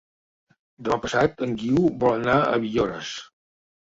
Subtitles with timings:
[0.85, 3.13] Demà passat en Guiu vol anar a Villores.